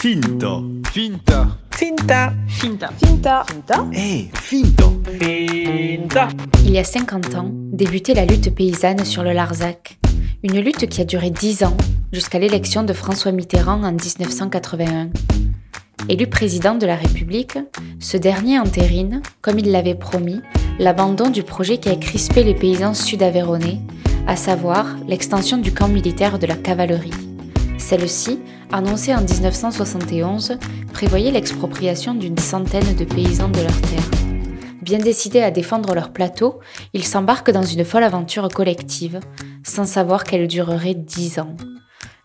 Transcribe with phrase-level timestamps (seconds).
[0.00, 0.62] Finta.
[0.94, 1.58] Finta.
[1.72, 2.32] Finta.
[2.48, 2.90] Finta.
[2.96, 3.44] Finta.
[3.44, 3.86] Finta.
[3.92, 4.90] Eh, Finta.
[5.18, 6.28] Finta.
[6.64, 9.98] Il y a 50 ans, débutait la lutte paysanne sur le Larzac.
[10.42, 11.76] Une lutte qui a duré 10 ans,
[12.14, 15.10] jusqu'à l'élection de François Mitterrand en 1981.
[16.08, 17.58] Élu président de la République,
[17.98, 20.40] ce dernier entérine, comme il l'avait promis,
[20.78, 23.80] l'abandon du projet qui a crispé les paysans sud-avéronnais,
[24.26, 27.29] à savoir l'extension du camp militaire de la cavalerie.
[27.90, 28.38] Celle-ci,
[28.70, 30.58] annoncée en 1971,
[30.92, 34.10] prévoyait l'expropriation d'une centaine de paysans de leurs terres.
[34.80, 36.60] Bien décidés à défendre leur plateau,
[36.92, 39.18] ils s'embarquent dans une folle aventure collective,
[39.64, 41.56] sans savoir qu'elle durerait dix ans.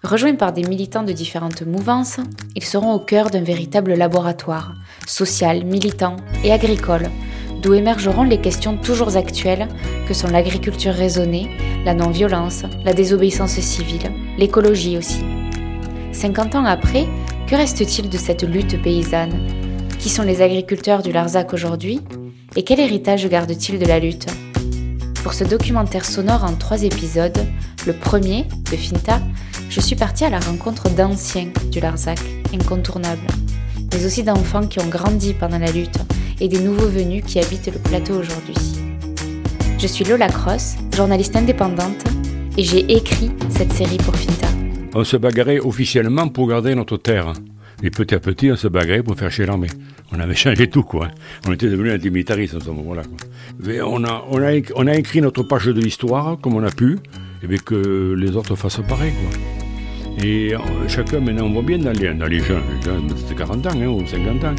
[0.03, 2.19] Rejoints par des militants de différentes mouvances,
[2.55, 4.75] ils seront au cœur d'un véritable laboratoire,
[5.07, 7.09] social, militant et agricole,
[7.63, 9.67] d'où émergeront les questions toujours actuelles
[10.07, 11.49] que sont l'agriculture raisonnée,
[11.85, 15.23] la non-violence, la désobéissance civile, l'écologie aussi.
[16.15, 17.07] 50 ans après,
[17.45, 19.37] que reste-t-il de cette lutte paysanne?
[19.99, 21.99] Qui sont les agriculteurs du Larzac aujourd'hui?
[22.55, 24.27] Et quel héritage gardent-ils de la lutte?
[25.23, 27.37] Pour ce documentaire sonore en trois épisodes,
[27.85, 29.19] le premier, de Finta,
[29.69, 32.19] je suis partie à la rencontre d'anciens du Larzac,
[32.53, 33.27] incontournables,
[33.91, 35.99] mais aussi d'enfants qui ont grandi pendant la lutte
[36.39, 38.55] et des nouveaux venus qui habitent le plateau aujourd'hui.
[39.77, 42.05] Je suis Lola Cross, journaliste indépendante,
[42.57, 44.34] et j'ai écrit cette série pour Finta.
[44.97, 47.33] On se bagarrait officiellement pour garder notre terre.
[47.83, 49.67] Et petit à petit, on se bagarrait pour faire chier l'armée.
[50.13, 51.09] On avait changé tout, quoi.
[51.45, 53.01] On était devenus antimilitaristes à ce moment-là.
[53.85, 56.97] On a, on, a, écrit notre page de l'histoire comme on a pu,
[57.43, 60.23] et bien que les autres fassent pareil, quoi.
[60.25, 60.53] Et
[60.87, 63.69] chacun, maintenant, on voit bien dans les, dans les jeunes, les jeunes de 40 ans
[63.75, 64.55] hein, ou 50 ans,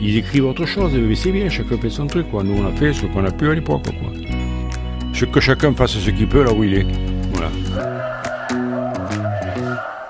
[0.00, 2.42] ils écrivent autre chose, mais c'est bien, chacun fait son truc, quoi.
[2.42, 5.28] Nous, on a fait ce qu'on a pu à l'époque, quoi.
[5.30, 6.86] Que chacun fasse ce qu'il peut là où il est.
[7.32, 7.50] Voilà.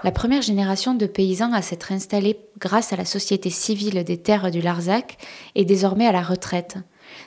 [0.05, 4.51] La première génération de paysans à s'être installée grâce à la société civile des terres
[4.51, 5.17] du Larzac
[5.55, 6.77] est désormais à la retraite.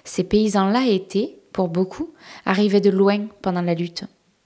[0.04, 2.14] Ces paysans-là étaient, pour beaucoup,
[2.46, 4.04] arrivés de loin pendant la lutte.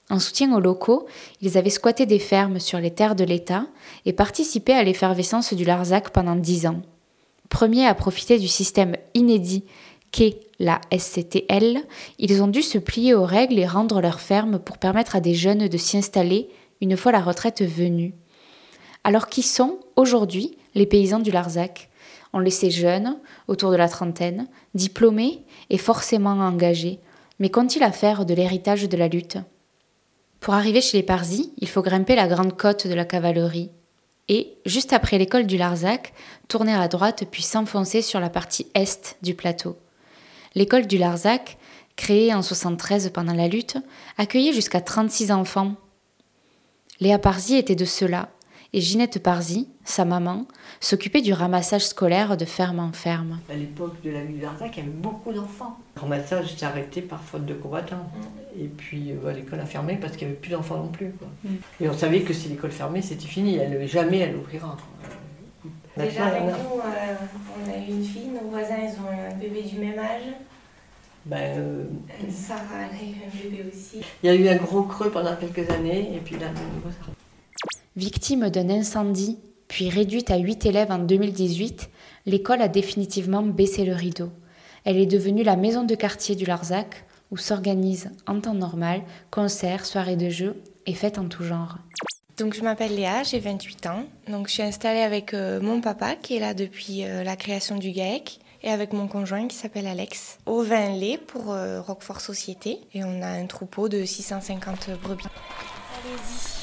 [0.08, 1.06] En soutien aux locaux,
[1.42, 3.66] ils avaient squatté des fermes sur les terres de l'État
[4.06, 6.80] et participé à l'effervescence du Larzac pendant dix ans.
[7.50, 9.64] Premiers à profiter du système inédit
[10.10, 11.80] qu'est la SCTL,
[12.18, 15.34] ils ont dû se plier aux règles et rendre leurs fermes pour permettre à des
[15.34, 16.48] jeunes de s'y installer
[16.80, 18.14] une fois la retraite venue.
[19.04, 21.90] Alors qui sont aujourd'hui les paysans du Larzac?
[22.32, 23.18] On les sait jeunes,
[23.48, 26.98] autour de la trentaine, diplômés et forcément engagés,
[27.38, 29.38] mais qu'ont-ils à faire de l'héritage de la lutte?
[30.40, 33.70] Pour arriver chez les Parsis, il faut grimper la grande côte de la cavalerie.
[34.28, 36.14] Et, juste après l'école du Larzac,
[36.48, 39.76] tourner à droite puis s'enfoncer sur la partie est du plateau.
[40.54, 41.58] L'école du Larzac,
[41.96, 43.76] créée en 73 pendant la lutte,
[44.18, 45.74] accueillait jusqu'à 36 enfants.
[47.00, 48.28] Léa Parzi était de ceux-là,
[48.74, 50.46] et Ginette Parzi, sa maman,
[50.80, 53.38] s'occupait du ramassage scolaire de ferme en ferme.
[53.50, 55.76] À l'époque de la ville il y avait beaucoup d'enfants.
[55.96, 58.08] Le ramassage s'est arrêté par faute de combattants.
[58.58, 61.12] Et puis euh, l'école a fermé parce qu'il n'y avait plus d'enfants non plus.
[61.12, 61.28] Quoi.
[61.44, 61.48] Mm.
[61.80, 63.56] Et on savait que si l'école fermait, c'était fini.
[63.56, 64.76] Elle, jamais elle ouvrira.
[65.96, 67.14] Déjà avec nous, euh,
[67.58, 70.32] on a eu une fille, nos voisins, ils ont un bébé du même âge.
[71.26, 71.84] Ben, euh,
[72.30, 74.00] Sarah elle a eu un bébé aussi.
[74.22, 76.90] Il y a eu un gros creux pendant quelques années, et puis là, de nouveau,
[76.90, 77.12] ça
[77.96, 79.38] Victime d'un incendie,
[79.68, 81.90] puis réduite à 8 élèves en 2018,
[82.24, 84.30] l'école a définitivement baissé le rideau.
[84.84, 89.84] Elle est devenue la maison de quartier du Larzac, où s'organisent en temps normal concerts,
[89.84, 91.78] soirées de jeux et fêtes en tout genre.
[92.38, 94.04] Donc je m'appelle Léa, j'ai 28 ans.
[94.28, 97.76] Donc je suis installée avec euh, mon papa qui est là depuis euh, la création
[97.76, 100.38] du GAEC et avec mon conjoint qui s'appelle Alex.
[100.46, 105.24] Au vin lait pour euh, Roquefort Société et on a un troupeau de 650 brebis.
[106.04, 106.61] Allez-y.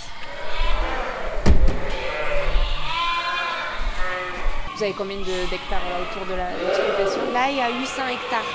[4.79, 7.19] Vous avez combien d'hectares autour de l'exploitation?
[7.35, 8.47] Là, il y a 800 hectares.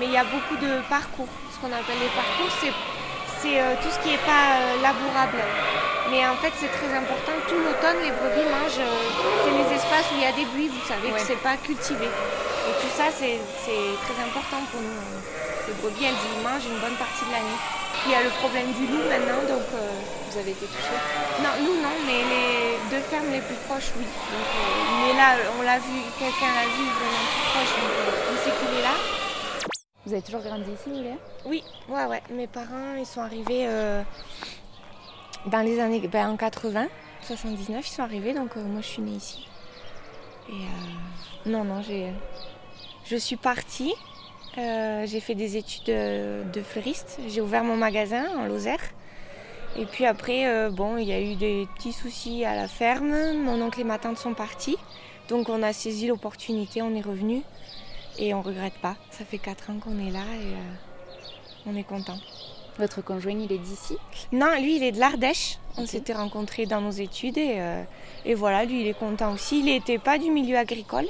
[0.00, 1.30] Mais il y a beaucoup de parcours.
[1.54, 2.74] Ce qu'on appelle les parcours, c'est
[3.54, 5.38] euh, tout ce qui n'est pas euh, labourable.
[6.10, 7.38] Mais en fait, c'est très important.
[7.46, 8.82] Tout l'automne, les brebis mangent.
[8.82, 11.54] Euh, c'est les espaces où il y a des buis, vous savez que c'est pas
[11.62, 12.10] cultivé.
[12.10, 14.98] Et tout ça, c'est très important pour nous.
[15.70, 17.79] Les brebis, elles y mangent une bonne partie de l'année.
[18.06, 19.66] Il y a le problème du loup maintenant, donc
[20.30, 21.00] vous avez été touchés
[21.42, 24.04] Non, nous non, mais les deux fermes les plus proches, oui.
[24.04, 24.48] Donc,
[25.02, 27.92] mais là, on l'a vu, quelqu'un l'a vu vraiment plus proche, donc
[28.32, 28.94] on sait qu'il est là.
[30.06, 32.22] Vous avez toujours grandi ici, Léa Oui, ouais, ouais.
[32.30, 34.02] Mes parents, ils sont arrivés euh,
[35.46, 36.86] dans les années ben, en 80,
[37.22, 39.46] 79, ils sont arrivés, donc euh, moi je suis née ici.
[40.48, 42.12] Et euh, non, non, j'ai,
[43.04, 43.94] je suis partie.
[44.56, 47.18] J'ai fait des études de fleuriste.
[47.28, 48.80] J'ai ouvert mon magasin en Lozère.
[49.78, 53.34] Et puis après, euh, bon, il y a eu des petits soucis à la ferme.
[53.34, 54.76] Mon oncle et ma tante sont partis.
[55.28, 57.42] Donc on a saisi l'opportunité, on est revenu.
[58.18, 58.96] Et on regrette pas.
[59.10, 62.18] Ça fait 4 ans qu'on est là et euh, on est content.
[62.78, 63.96] Votre conjoint, il est d'ici?
[64.32, 65.58] Non, lui, il est de l'Ardèche.
[65.76, 67.82] On s'était rencontrés dans nos études et, euh,
[68.24, 69.60] et voilà, lui, il est content aussi.
[69.60, 71.06] Il n'était pas du milieu agricole.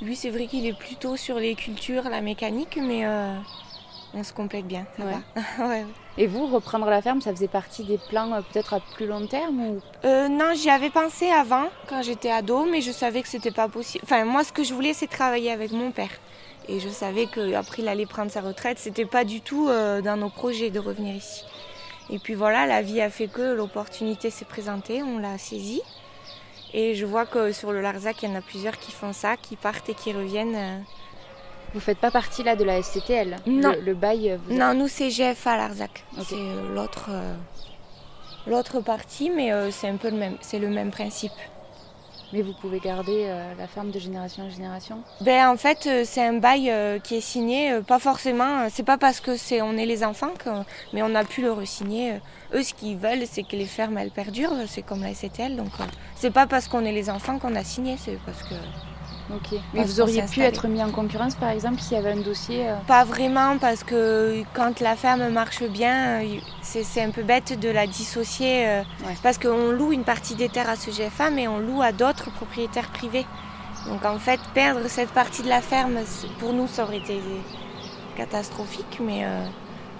[0.00, 3.34] Lui, c'est vrai qu'il est plutôt sur les cultures, la mécanique, mais euh,
[4.14, 5.12] on se complète bien, ça Ouais.
[5.58, 5.66] va.
[5.68, 5.86] Ouais.
[6.16, 9.26] Et vous, reprendre la ferme, ça faisait partie des plans euh, peut-être à plus long
[9.26, 9.80] terme ou...
[10.04, 13.68] Euh, non, j'y avais pensé avant, quand j'étais ado, mais je savais que c'était pas
[13.68, 14.04] possible.
[14.04, 16.10] Enfin, moi, ce que je voulais, c'est travailler avec mon père.
[16.68, 18.78] Et je savais qu'après, il allait prendre sa retraite.
[18.78, 21.42] C'était pas du tout dans nos projets de revenir ici.
[22.10, 25.80] Et puis voilà, la vie a fait que l'opportunité s'est présentée, on l'a saisie.
[26.74, 29.36] Et je vois que sur le Larzac, il y en a plusieurs qui font ça,
[29.36, 30.54] qui partent et qui reviennent.
[30.56, 30.78] euh.
[31.74, 33.72] Vous faites pas partie là de la SCTL Non.
[33.72, 36.04] Le, le bail, euh, vous Non, nous, c'est GFA Larzac.
[36.24, 37.34] C'est euh, l'autre, euh,
[38.46, 41.32] l'autre partie, mais euh, c'est un peu le même, c'est le même principe.
[42.32, 46.02] Mais vous pouvez garder euh, la ferme de génération en génération Ben en fait euh,
[46.04, 49.76] c'est un bail euh, qui est signé, pas forcément, c'est pas parce que c'est on
[49.76, 50.50] est les enfants que,
[50.92, 52.20] mais on a pu le resigner.
[52.52, 55.70] Eux ce qu'ils veulent c'est que les fermes elles perdurent, c'est comme la STL donc
[56.16, 58.54] c'est pas parce qu'on est les enfants qu'on a signé, c'est parce que
[59.34, 59.58] Ok.
[59.74, 62.68] Mais vous auriez pu être mis en concurrence par exemple s'il y avait un dossier
[62.68, 67.58] euh, pas vraiment parce que quand la ferme marche bien, euh, c'est un peu bête
[67.60, 69.14] de la dissocier euh, Ouais.
[69.22, 72.30] parce qu'on loue une partie des terres à ce GFA mais on loue à d'autres
[72.30, 73.26] propriétaires privés.
[73.86, 75.98] Donc en fait perdre cette partie de la ferme
[76.38, 77.20] pour nous ça aurait été
[78.16, 79.44] catastrophique mais euh,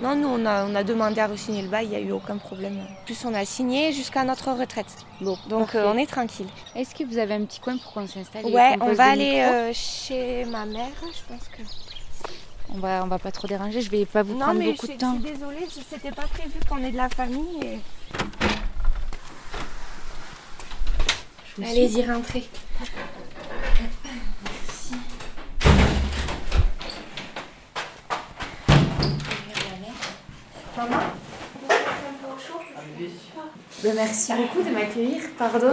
[0.01, 2.13] non nous on a, on a demandé à re-signer le bail, il n'y a eu
[2.13, 2.79] aucun problème.
[2.79, 4.95] En plus on a signé jusqu'à notre retraite.
[5.21, 6.47] Bon, Donc euh, on est tranquille.
[6.77, 9.73] Est-ce que vous avez un petit coin pour qu'on s'installe Ouais, on va aller euh,
[9.75, 11.63] chez ma mère, je pense que
[12.75, 14.87] On va, on va pas trop déranger, je vais pas vous non, prendre mais beaucoup
[14.87, 15.17] de temps.
[15.21, 17.61] je suis désolée, je- c'était pas prévu qu'on ait de la famille.
[17.63, 17.79] Et...
[21.65, 22.45] Allez-y, rentrez.
[33.85, 35.21] Merci beaucoup de m'accueillir.
[35.39, 35.69] Pardon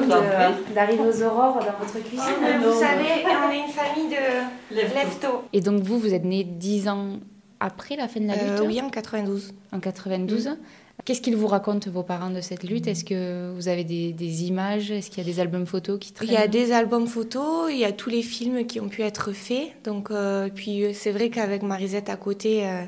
[0.74, 2.22] d'arriver aux aurores dans votre cuisine.
[2.44, 5.44] Euh, Vous savez, on est une famille de leftos.
[5.54, 7.20] Et donc vous, vous êtes né dix ans
[7.60, 9.54] après la fin de la lutte Euh, oui, en 92.
[9.72, 10.58] En 92
[11.04, 12.88] Qu'est-ce qu'ils vous racontent, vos parents, de cette lutte?
[12.88, 14.92] Est-ce que vous avez des, des images?
[14.92, 16.30] Est-ce qu'il y a des albums photos qui traînent?
[16.30, 19.02] Il y a des albums photos, il y a tous les films qui ont pu
[19.02, 19.72] être faits.
[19.84, 22.84] Donc, euh, puis euh, c'est vrai qu'avec Marisette à côté, euh,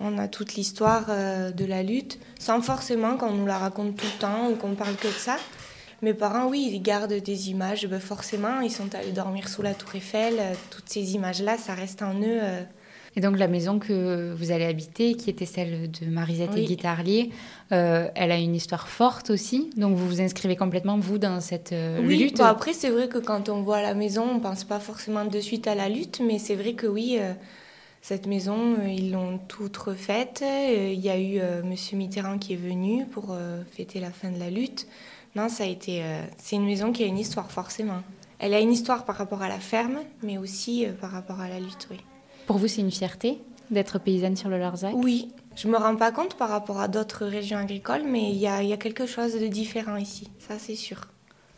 [0.00, 4.06] on a toute l'histoire euh, de la lutte, sans forcément qu'on nous la raconte tout
[4.06, 5.36] le temps ou qu'on parle que de ça.
[6.02, 9.74] Mes parents, oui, ils gardent des images, ben forcément, ils sont allés dormir sous la
[9.74, 10.34] tour Eiffel.
[10.38, 12.40] euh, toutes ces images-là, ça reste en eux.
[12.42, 12.62] euh.
[13.16, 16.64] Et donc la maison que vous allez habiter, qui était celle de Marisette et Oui.
[16.66, 17.30] Guy Tarlier,
[17.72, 19.68] euh, elle a une histoire forte aussi.
[19.76, 22.38] Donc vous vous inscrivez complètement, vous, dans cette euh, oui, lutte?
[22.40, 25.66] après, c'est vrai que quand on voit la maison, on pense pas forcément de suite
[25.66, 27.32] à la lutte, mais c'est vrai que oui, euh,
[28.02, 30.42] cette maison, euh, ils l'ont toute refaite.
[30.42, 33.36] Euh, Il y a eu euh, Monsieur Mitterrand qui est venu pour
[33.72, 34.86] fêter la fin de la lutte.
[35.36, 36.02] Non, ça a été.
[36.38, 38.02] c'est une maison qui a une histoire, forcément.
[38.40, 41.60] Elle a une histoire par rapport à la ferme, mais aussi par rapport à la
[41.60, 41.98] lutte, oui.
[42.46, 43.38] Pour vous, c'est une fierté
[43.70, 44.92] d'être paysanne sur le Larzac?
[44.96, 48.48] Oui, je me rends pas compte par rapport à d'autres régions agricoles, mais il y
[48.48, 51.06] a, il y a quelque chose de différent ici, ça c'est sûr.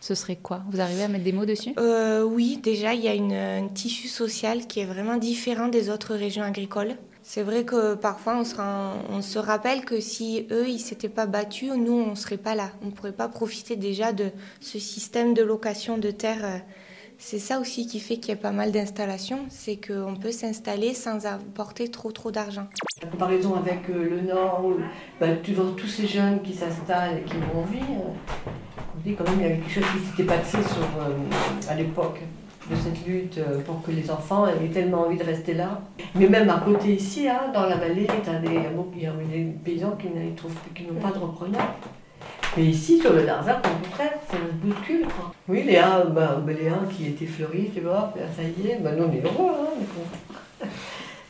[0.02, 0.64] Ce serait quoi?
[0.68, 1.74] Vous arrivez à mettre des mots dessus?
[1.78, 3.12] Euh, oui, déjà, il y a
[3.56, 6.96] un tissu social qui est vraiment différent des autres régions agricoles.
[7.22, 11.92] C'est vrai que parfois, on se, rappelle que si eux, ils s'étaient pas battus, nous,
[11.92, 12.70] on serait pas là.
[12.84, 16.62] On pourrait pas profiter déjà de ce système de location de terre.
[17.24, 20.92] C'est ça aussi qui fait qu'il y a pas mal d'installations, c'est qu'on peut s'installer
[20.92, 22.66] sans apporter trop trop d'argent.
[23.00, 24.74] La comparaison avec euh, le Nord, où,
[25.20, 29.14] bah, tu vois tous ces jeunes qui s'installent et qui vont vie, euh, on dit
[29.14, 32.18] quand même qu'il y avait quelque chose qui s'était passé euh, à l'époque
[32.68, 35.80] de cette lutte pour que les enfants aient tellement envie de rester là.
[36.16, 40.08] Mais même à côté ici, hein, dans la vallée, il y a des paysans qui
[40.08, 41.76] n'ont pas de repreneurs.
[42.56, 45.06] Mais ici, sur le Darzac, au contraire, c'est un bouscule.
[45.06, 45.32] Quoi.
[45.48, 48.90] Oui, Léa, bah, bah, Léa qui était fleurie, tu vois, bah, ça y est, bah,
[48.96, 49.52] nous on est heureux.
[50.62, 50.66] Hein.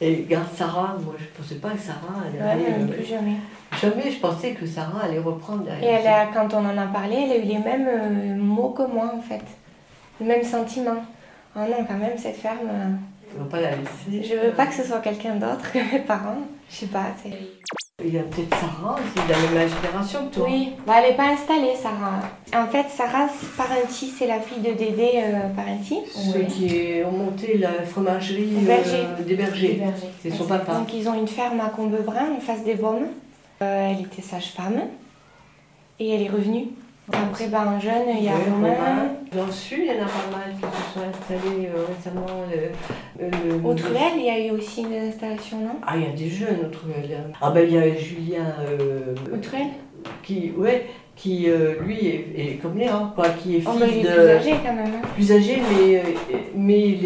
[0.00, 2.38] Et regarde Sarah, moi je pensais pas que Sarah allait.
[2.42, 3.37] Ouais, euh, mais plus jamais.
[3.80, 6.00] Jamais je pensais que Sarah allait reprendre Et derrière.
[6.00, 8.82] elle a, quand on en a parlé, elle a eu les mêmes euh, mots que
[8.82, 9.44] moi en fait.
[10.20, 11.04] Le même sentiment.
[11.54, 12.88] Ah non, quand même, cette ferme, euh,
[13.38, 14.28] On va pas la laisser.
[14.28, 16.38] je veux pas que ce soit quelqu'un d'autre que mes parents.
[16.68, 17.30] Je sais pas, c'est...
[18.00, 20.46] Il y a peut-être Sarah aussi, de la même génération que toi.
[20.49, 22.20] Oui, bah, elle n'est pas installée, Sarah.
[22.54, 25.99] En fait, Sarah Parenti, c'est la fille de Dédé euh, Parenti.
[26.11, 29.04] Ceux qui ont monté la fromagerie Berger.
[29.20, 29.80] euh, des bergers.
[30.20, 30.75] C'est son papa.
[30.75, 33.06] Donc ils ont une ferme à Combebrun, en face des Baumes.
[33.61, 34.80] Euh, elle était sage-femme.
[36.00, 36.68] Et elle est revenue
[37.12, 39.09] Après, ben, en jeune, il y a Romain.
[39.35, 42.26] Dans le sud, il y en a pas mal qui se sont installés euh, récemment.
[42.54, 42.68] euh,
[43.21, 43.30] euh,
[43.61, 45.75] le- Au Truel, il y a eu aussi une installation, non?
[45.85, 47.25] Ah, il y a des jeunes au Truel.
[47.40, 49.66] Ah ben il y a Julien euh, Au Truel
[50.23, 53.87] qui, ouais, qui euh, lui est, est comme Léa, quoi, qui est fils Oh, bah,
[53.90, 54.87] il est de plus âgé quand même.
[54.87, 55.09] hein.
[55.14, 56.02] plus âgé, mais,
[56.54, 56.99] mais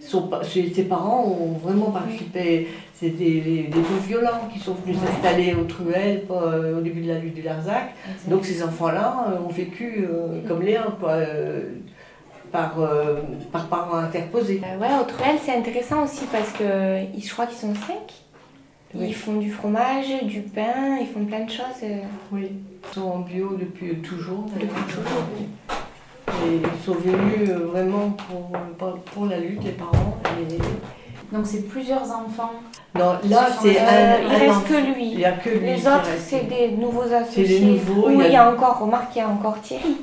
[0.00, 2.68] son pa- ses, ses parents ont vraiment participé.
[2.94, 5.06] C'était les, les deux violents qui sont venus Ouais.
[5.08, 7.92] s'installer au Truel euh, au début de la lutte du Larzac.
[8.28, 10.62] Donc ces enfants-là euh, ont vécu euh, comme
[11.00, 11.70] quoi, euh,
[12.52, 13.16] par, euh,
[13.50, 14.60] par parents interposés.
[14.80, 16.64] Ouais, au Truel, c'est intéressant aussi parce que
[17.18, 18.12] je crois qu'ils sont cinq.
[18.94, 19.06] Oui.
[19.08, 21.82] Ils font du fromage, du pain, ils font plein de choses.
[22.30, 22.52] Oui.
[22.88, 24.44] Ils sont en bio depuis toujours.
[24.54, 25.46] Depuis toujours, oui.
[26.46, 30.16] Et ils sont venus vraiment pour, pour- pour la lutte, les parents.
[30.48, 30.58] Et...
[31.34, 32.52] Donc c'est plusieurs enfants.
[32.94, 34.60] Non, là, c'est un, il un reste enfant.
[34.68, 35.16] que Il lui.
[35.16, 35.66] n'y a que lui.
[35.66, 37.46] Les qui autres, c'est des nouveaux associés.
[37.46, 39.28] C'est des nouveaux, Ou il y a- il y a encore, remarque, il y a
[39.28, 39.96] encore Thierry.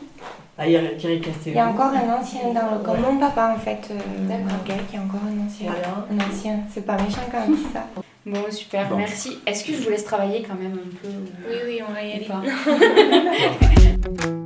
[0.58, 1.56] Ah, il y a Thierry Castelou.
[1.56, 2.84] Il y a encore un ancien dans le.
[2.84, 3.12] Comme Ouais.
[3.14, 4.60] mon papa en fait, euh, D'accord.
[4.68, 5.72] GAEC, il y a encore un ancien.
[5.72, 6.06] Voilà.
[6.12, 7.86] Un ancien, c'est pas méchant quand dit ça.
[8.24, 8.98] Bon, super, Bon.
[8.98, 9.40] merci.
[9.48, 11.10] Est-ce que je vous laisse travailler quand même un peu
[11.50, 12.28] Oui, oui, on va y ou aller.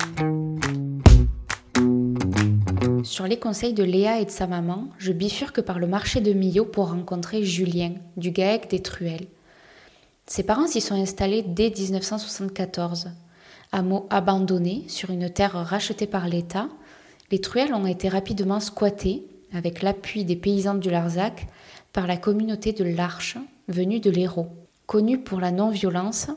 [3.06, 6.34] Sur les conseils de Léa et de sa maman, je bifurque par le marché de
[6.34, 9.28] Millau pour rencontrer Julien, du GAEC des Truelles.
[10.26, 13.12] Ses parents s'y sont installés dès 1974.
[13.72, 16.68] Hameau abandonné sur une terre rachetée par l'État,
[17.30, 21.48] les Truelles ont été rapidement squattées, avec l'appui des paysans du Larzac,
[21.94, 24.50] par la communauté de l'Arche, venue de l'Hérault.
[24.88, 26.30] Connue pour la non-violence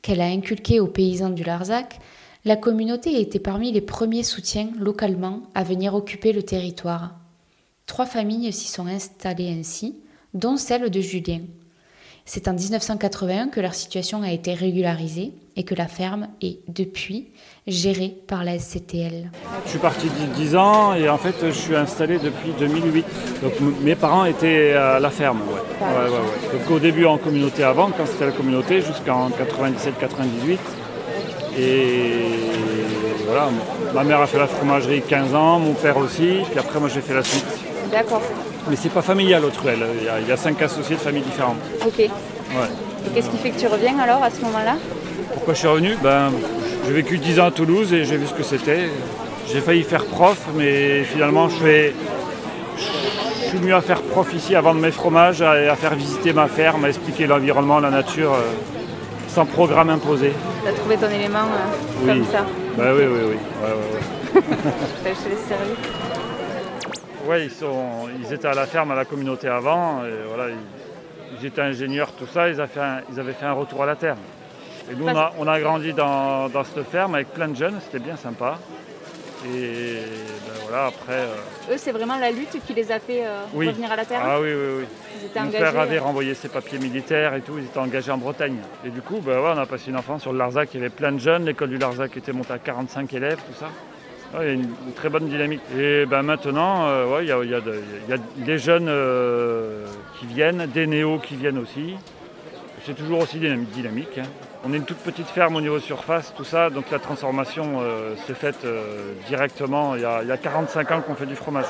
[0.00, 1.98] qu'elle a inculquée aux paysans du Larzac,
[2.46, 7.12] la communauté était parmi les premiers soutiens localement à venir occuper le territoire.
[7.86, 9.96] Trois familles s'y sont installées ainsi,
[10.34, 11.40] dont celle de Julien.
[12.26, 17.28] C'est en 1981 que leur situation a été régularisée et que la ferme est, depuis,
[17.66, 19.30] gérée par la SCTL.
[19.64, 23.04] Je suis parti de 10 ans et en fait je suis installé depuis 2008.
[23.42, 25.40] Donc mes parents étaient à la ferme.
[25.80, 30.58] Donc au début en communauté avant, quand c'était la communauté, jusqu'en 97-98.
[31.58, 32.12] Et
[33.26, 33.48] voilà,
[33.94, 37.00] ma mère a fait la fromagerie 15 ans, mon père aussi, puis après moi j'ai
[37.00, 37.46] fait la suite.
[37.90, 38.22] D'accord.
[38.68, 41.00] Mais c'est pas familial au Truel, il y a, il y a cinq associés de
[41.00, 41.58] familles différentes.
[41.86, 42.00] Ok.
[42.00, 42.10] Et
[43.14, 44.76] qu'est-ce qui fait que tu reviens alors à ce moment-là?
[45.34, 45.96] Pourquoi je suis revenu?
[46.02, 46.30] Ben,
[46.86, 48.88] J'ai vécu 10 ans à Toulouse et j'ai vu ce que c'était.
[49.52, 51.94] J'ai failli faire prof, mais finalement je, fais,
[52.78, 56.32] je suis mieux à faire prof ici à vendre mes fromages, à, à faire visiter
[56.32, 58.40] ma ferme, à expliquer l'environnement, la nature, euh,
[59.34, 60.32] sans programme imposé.
[60.62, 62.06] Tu as trouvé ton élément euh, Oui.
[62.06, 62.46] comme ça.
[62.78, 63.36] Bah oui, oui, oui.
[63.62, 64.42] Ouais, ouais, ouais.
[65.06, 65.76] Je te laisse servir.
[67.26, 70.04] Ouais, ils, sont, ils étaient à la ferme, à la communauté avant.
[70.04, 72.48] Et voilà, ils, ils étaient ingénieurs, tout ça.
[72.48, 74.16] Ils, avaient fait un, ils avaient fait un retour à la terre.
[74.88, 77.80] Et nous, on a, on a grandi dans, dans cette ferme avec plein de jeunes.
[77.84, 78.58] C'était bien sympa.
[79.46, 79.96] Et
[80.46, 81.12] ben voilà, après.
[81.12, 83.68] euh, Eux, c'est vraiment la lutte qui les a fait euh, Oui.
[83.68, 84.20] revenir à la terre.
[84.24, 84.84] ah oui, oui, oui.
[85.20, 85.64] Ils étaient Mon engagés.
[85.64, 87.54] père avait euh, renvoyé ses papiers militaires et tout.
[87.58, 88.56] Ils étaient engagés en Bretagne.
[88.84, 90.70] Et du coup, ben ouais, on a passé une enfance sur le Larzac.
[90.74, 91.44] Il y avait plein de jeunes.
[91.44, 93.68] L'école du Larzac était montée à 45 élèves, tout ça.
[94.40, 95.60] Il y a une, très bonne dynamique.
[95.78, 99.86] Et ben maintenant, euh, ouais, il y, a, y y des jeunes euh,
[100.18, 101.94] qui viennent, des néos qui viennent aussi.
[102.84, 103.70] C'est toujours aussi dynamique.
[103.70, 104.24] dynamique, hein.
[104.66, 108.14] On est une toute petite ferme au niveau surface, tout ça, donc la transformation euh,
[108.26, 109.94] s'est faite euh, directement.
[109.94, 111.66] Il y, a, il y a 45 ans qu'on fait du fromage.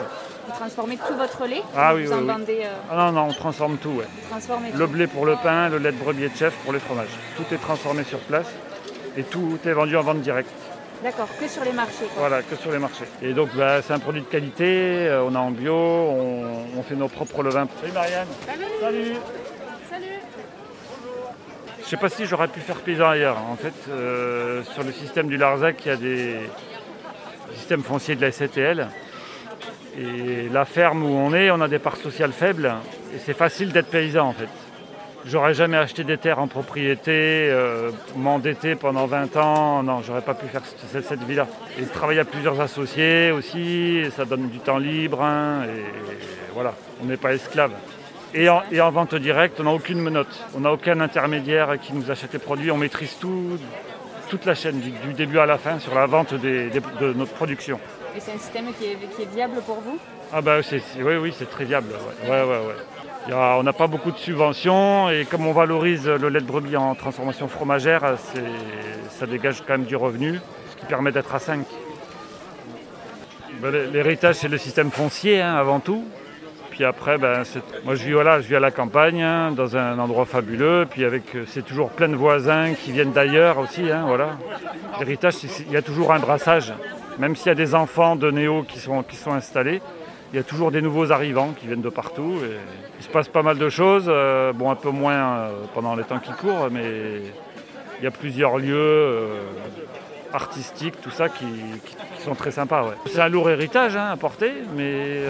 [0.46, 1.62] Vous transformez tout votre lait.
[1.76, 2.26] Ah oui, vous oui, en oui.
[2.28, 4.04] vendez, euh, Ah non, non, on transforme tout, ouais.
[4.74, 4.92] Le tout.
[4.92, 7.08] blé pour le pain, le lait de brebis et de chèvre pour les fromages.
[7.36, 8.46] Tout est transformé sur place
[9.16, 10.50] et tout est vendu en vente directe.
[11.02, 12.06] D'accord, que sur les marchés.
[12.14, 12.28] Quoi.
[12.28, 13.04] Voilà, que sur les marchés.
[13.22, 16.94] Et donc bah, c'est un produit de qualité, on est en bio, on, on fait
[16.94, 17.66] nos propres levains.
[17.80, 18.28] Salut Marianne
[18.80, 19.16] Salut
[21.94, 23.38] sais pas si j'aurais pu faire paysan ailleurs.
[23.48, 26.34] En fait, euh, sur le système du Larzac, il y a des
[27.54, 28.88] systèmes fonciers de la SCTL.
[29.96, 32.74] Et la ferme où on est, on a des parts sociales faibles
[33.14, 34.48] et c'est facile d'être paysan en fait.
[35.24, 39.82] J'aurais jamais acheté des terres en propriété, euh, m'endetter pendant 20 ans.
[39.84, 41.46] Non, j'aurais pas pu faire cette, cette vie-là.
[41.78, 45.22] Et travailler à plusieurs associés aussi, ça donne du temps libre.
[45.22, 47.70] hein, et, voilà, on n'est pas esclave.
[48.34, 50.44] Et en, et en vente directe, on n'a aucune menotte.
[50.56, 52.70] On n'a aucun intermédiaire qui nous achète les produits.
[52.72, 53.58] On maîtrise tout,
[54.28, 57.12] toute la chaîne, du, du début à la fin, sur la vente des- des- de
[57.12, 57.78] notre production.
[58.16, 59.98] Et c'est un système qui est, qui est viable pour vous?
[60.32, 61.88] Ah bah oui, oui, c'est très viable.
[62.24, 62.30] ouais.
[62.30, 66.40] Ouais, ouais, a- on n'a pas beaucoup de subventions et comme on valorise le lait
[66.40, 68.02] de brebis en transformation fromagère,
[69.10, 70.40] ça dégage quand même du revenu,
[70.72, 71.64] ce qui permet d'être à 5.
[73.92, 76.04] L'héritage, c'est le système foncier hein, avant tout.
[76.74, 77.44] Puis après, ben,
[77.84, 80.88] moi je vis, voilà, je vis à la campagne, hein, dans un endroit fabuleux.
[80.90, 83.92] Puis avec, c'est toujours plein de voisins qui viennent d'ailleurs aussi.
[83.92, 84.30] Hein, voilà.
[84.98, 86.72] L'héritage, il y a toujours un brassage.
[87.20, 89.80] Même s'il y a des enfants de Néo qui sont, qui sont installés,
[90.32, 92.40] il y a toujours des nouveaux arrivants qui viennent de partout.
[92.98, 96.02] Il se passe pas mal de choses, euh, bon un peu moins euh, pendant les
[96.02, 97.20] temps qui courent, mais
[98.00, 99.40] il y a plusieurs lieux euh,
[100.32, 101.46] artistiques, tout ça, qui,
[102.18, 102.94] sont très sympas.
[103.06, 105.20] C'est un lourd héritage hein, à porter, mais...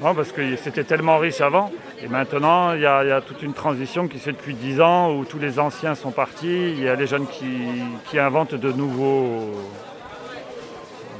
[0.00, 1.70] non, parce que c'était tellement riche avant.
[2.02, 5.24] Et maintenant, il y, a, toute une transition qui se fait depuis 10 ans, où
[5.24, 6.70] tous les anciens sont partis.
[6.70, 9.50] Il y a les jeunes qui, inventent de nouveaux,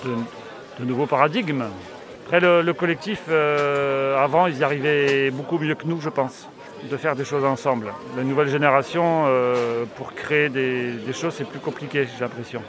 [0.04, 1.64] de nouveaux paradigmes.
[2.24, 6.46] Après, le, collectif, euh, avant, ils y arrivaient beaucoup mieux que nous, je pense,
[6.88, 7.92] de faire des choses ensemble.
[8.16, 12.62] La nouvelle génération, euh, pour créer des, choses, c'est plus compliqué, j'ai l'impression.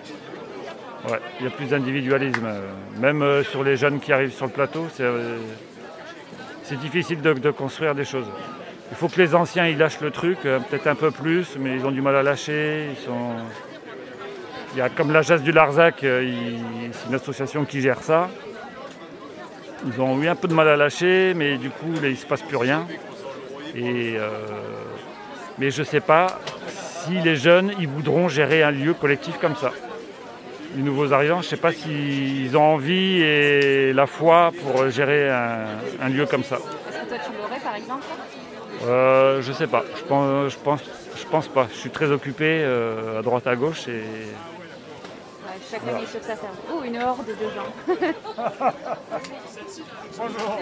[1.10, 2.48] Ouais, il y a plus d'individualisme.
[3.00, 5.04] Même euh, sur les jeunes qui arrivent sur le plateau, c'est
[6.78, 8.28] difficile de, construire des choses.
[8.92, 11.86] Il faut que les anciens ils lâchent le truc, peut-être un peu plus, mais ils
[11.86, 12.88] ont du mal à lâcher.
[14.74, 18.30] Il y a comme la Jazz du Larzac, c'est une association qui gère ça.
[19.86, 22.26] Ils ont eu un peu de mal à lâcher, mais du coup, il ne se
[22.26, 22.86] passe plus rien.
[23.76, 24.30] Euh,
[25.58, 29.56] mais je ne sais pas si les jeunes ils voudront gérer un lieu collectif comme
[29.56, 29.72] ça.
[30.76, 35.30] Les nouveaux arrivants, je ne sais pas s'ils ont envie et la foi pour gérer
[35.30, 36.58] un, lieu comme ça.
[36.58, 38.06] Est-ce que toi tu l'aurais par exemple
[38.86, 39.84] euh, Je sais pas.
[39.98, 40.82] Je pense, je pense,
[41.18, 41.68] je pense pas.
[41.72, 44.04] Je suis très occupé euh, à droite à gauche et
[45.70, 46.56] Chacun est sur sa ferme.
[46.74, 47.72] Oh, une horde de gens.
[50.18, 50.60] Bonjour.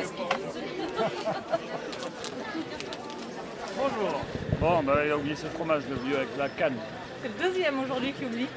[3.78, 4.22] Bonjour.
[4.60, 6.76] Bon, bah, il a oublié ce fromage, le vieux avec la canne.
[7.22, 8.48] C'est le deuxième aujourd'hui qui oublie.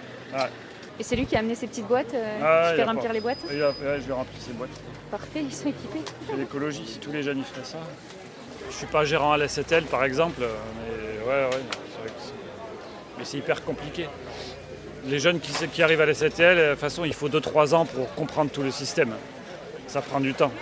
[1.00, 3.21] Et c'est lui qui a amené ses petites boîtes euh, ah, Tu fais remplir les
[3.21, 4.71] boîtes Oui, je vais remplir ces boîtes.
[5.11, 6.02] Parfait, ils sont équipés.
[6.28, 7.78] C'est l'écologie, si tous les jeunes y feraient ça.
[8.69, 13.19] Je suis pas gérant à la STL par exemple, mais ouais, ouais, c'est vrai que
[13.19, 14.07] Mais c'est hyper compliqué
[15.07, 18.14] les jeunes qui, arrivent à la STL, de toute façon, il faut 2-3 ans pour
[18.14, 19.14] comprendre tout le système.
[19.87, 20.52] Ça prend du temps.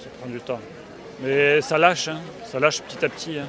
[0.00, 0.60] Ça prend du temps.
[1.22, 2.18] Mais ça lâche, hein.
[2.44, 3.38] ça lâche petit à petit.
[3.38, 3.46] Hein.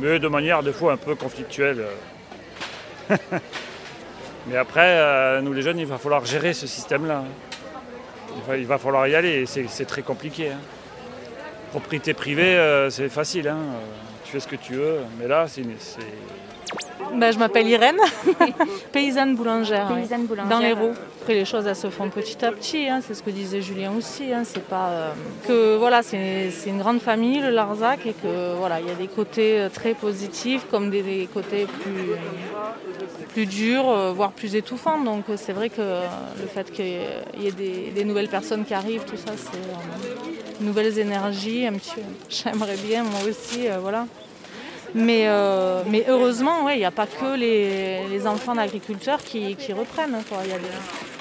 [0.00, 1.84] Mais de manière des fois un peu conflictuelle.
[4.48, 7.18] Mais après, euh, nous les jeunes, il va falloir gérer ce système-là.
[7.18, 8.54] Hein.
[8.56, 10.52] Il, va, falloir y aller, c'est très compliqué.
[11.70, 13.52] Propriété privée, euh, c'est facile.
[14.24, 15.00] Tu fais ce que tu veux.
[15.18, 15.62] Mais là, c'est
[17.14, 17.98] bah, je m'appelle Irène,
[18.92, 19.88] paysanne boulangère,
[20.48, 20.94] dans les roues.
[21.20, 23.92] Après les choses elles se font petit à petit, hein, c'est ce que disait Julien
[23.96, 24.32] aussi.
[24.32, 25.12] Hein, c'est pas euh,
[25.46, 29.08] que voilà, c'est une grande famille le Larzac et que voilà, il y a des
[29.08, 32.12] côtés euh, très positifs comme des, côtés plus
[33.28, 35.02] plus durs, euh, voire plus étouffants.
[35.02, 39.16] Donc c'est vrai que le fait qu'il y ait des, nouvelles personnes qui arrivent, tout
[39.16, 41.66] ça, c'est nouvelles énergies.
[41.66, 44.06] Un petit, j'aimerais bien moi aussi, voilà.
[44.94, 50.16] Mais, euh, mais heureusement, il n'y a pas que les, enfants d'agriculteurs qui, reprennent.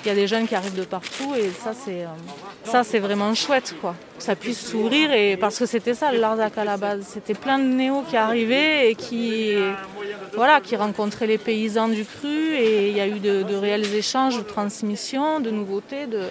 [0.03, 2.07] Il y, a des jeunes qui arrivent de partout et ça, c'est, euh,
[2.63, 3.75] ça, c'est vraiment chouette.
[3.81, 3.95] Quoi.
[4.19, 7.05] Ça puisse s'ouvrir et, parce que c'était ça le Larzac à la base.
[7.07, 9.53] C'était plein de néos qui arrivaient et qui,
[10.35, 13.93] voilà, qui rencontraient les paysans du cru et il y a eu de, de réels
[13.93, 16.07] échanges de transmission, de nouveautés.
[16.07, 16.21] De,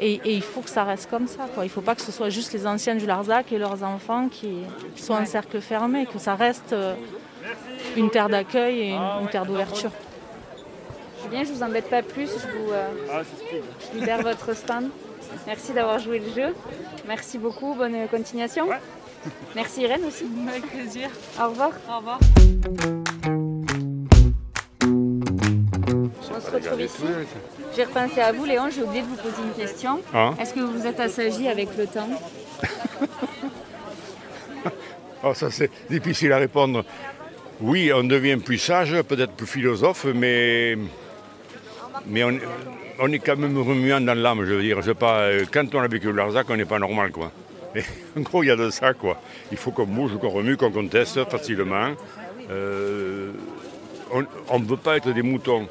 [0.00, 1.46] et, il faut que ça reste comme ça.
[1.54, 1.64] Quoi.
[1.64, 4.28] Il ne faut pas que ce soit juste les anciens du Larzac et leurs enfants
[4.28, 4.58] qui,
[4.96, 6.94] soient en cercle fermé, que ça reste euh,
[7.96, 9.90] une terre d'accueil et une, terre d'ouverture.
[11.22, 13.22] Julien, je vous embête pas plus, je vous euh, ah,
[13.94, 14.88] libère votre stand.
[15.46, 16.54] Merci d'avoir joué le jeu.
[17.06, 18.68] Merci beaucoup, bonne continuation.
[19.54, 20.24] Merci Irène aussi.
[20.48, 21.08] Avec plaisir.
[21.40, 21.70] Au revoir.
[21.88, 22.18] Au revoir.
[26.70, 27.36] Retrouve ici.
[27.76, 30.00] J'ai repensé à vous, Léon, j'ai oublié de vous poser une question.
[30.12, 30.32] Ah.
[30.40, 32.08] Est-ce que vous vous êtes assagi avec le temps?
[35.24, 36.84] Oh, Ça, c'est difficile à répondre.
[37.60, 40.76] Oui, on devient plus sage, peut-être plus philosophe, mais,
[42.08, 44.82] mais on, est quand même remuant dans l'âme, je veux dire.
[44.82, 47.30] Je pas, quand on a vécu le Larzac, on n'est pas normal, quoi.
[48.18, 49.20] en gros, il y a de ça, quoi.
[49.52, 51.92] Il faut qu'on bouge, qu'on remue, qu'on conteste facilement.
[52.50, 53.30] Euh,
[54.50, 55.68] on ne veut pas être des moutons.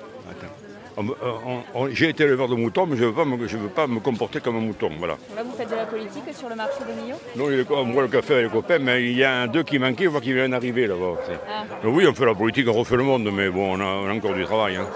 [1.91, 4.39] J'ai été éleveur de moutons, mais je ne veux, pas me, veux pas me comporter
[4.39, 4.89] comme un mouton.
[4.97, 5.17] Voilà.
[5.35, 8.09] Là, vous faites de la politique sur le marché des Millau Non, on boit le
[8.09, 10.33] café avec les copains, mais il y a un deux qui manquait, je vois qu'il
[10.33, 11.17] vient d'arriver là-bas.
[11.49, 11.63] Ah.
[11.83, 14.45] Oui, on fait la politique, on refait le monde, mais bon, on a, encore du
[14.45, 14.77] travail.
[14.77, 14.87] Hein.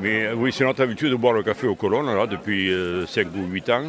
[0.00, 2.70] Mais euh, oui, c'est notre habitude de boire le café aux colonnes, là, depuis
[3.06, 3.82] 5 euh, ou 8 ans.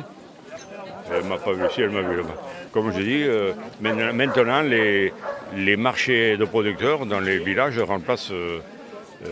[1.12, 2.36] Elle ne m'a pas vu si elle m'a vu là-bas.
[2.71, 5.13] Comme je dis, euh, maintenant, les,
[5.56, 8.60] les marchés de producteurs dans les villages remplacent euh,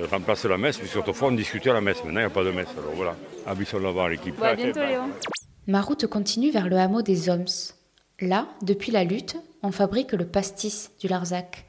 [0.09, 1.97] remplacer la messe, puisqu'autrefois on discutait à la messe.
[2.03, 2.67] Maintenant, il n'y a pas de messe.
[2.77, 4.41] Alors voilà, Abissons là-bas l'équipe.
[4.41, 5.09] à bientôt, Léon.
[5.67, 7.73] Ma route continue vers le hameau des Oms.
[8.21, 11.65] Là, depuis la lutte, on fabrique le pastis du Larzac.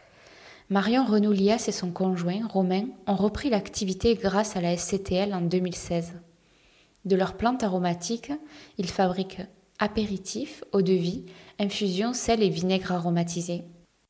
[0.68, 6.14] Marion Renoulias et son conjoint, Romain, ont repris l'activité grâce à la SCTL en 2016.
[7.05, 8.33] De leurs plantes aromatiques,
[8.79, 9.42] ils fabriquent
[9.79, 11.24] apéritifs, eau de vie,
[11.61, 13.64] infusions, sel et vinaigre aromatisé.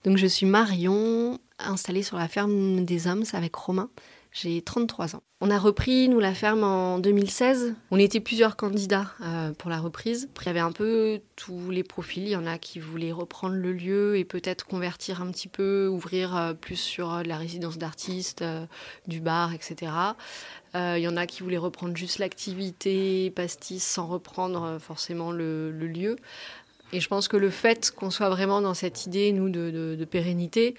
[0.07, 3.91] Donc je suis Marion, installée sur la ferme des Hommes avec Romain.
[4.31, 5.23] J'ai 33 ans.
[5.41, 7.75] On a repris, nous, la ferme en 2016.
[7.91, 10.29] On était plusieurs candidats euh, pour la reprise.
[10.43, 12.23] Il y avait un peu tous les profils.
[12.23, 15.89] Il y en a qui voulaient reprendre le lieu et peut-être convertir un petit peu,
[15.89, 18.45] ouvrir euh, plus sur euh, la résidence d'artistes,
[19.07, 19.93] du bar, etc.
[20.75, 26.17] il y en a qui voulaient reprendre juste l'activité pastis sans reprendre forcément le, lieu.
[26.97, 30.75] Et je pense que le fait qu'on soit vraiment dans cette idée, nous, de pérennité,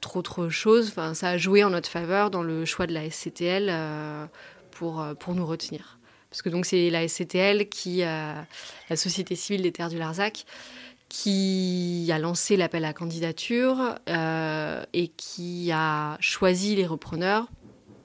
[0.00, 0.88] trop autre chose.
[0.88, 4.24] Enfin, ça a joué en notre faveur dans le choix de la SCTL euh,
[4.70, 5.98] pour, euh, pour nous retenir.
[6.30, 8.32] Parce que donc c'est la SCTL qui, euh,
[8.88, 10.46] la Société civile des terres du Larzac,
[11.10, 13.94] qui a lancé l'appel à candidature
[14.94, 17.46] et qui a choisi les repreneurs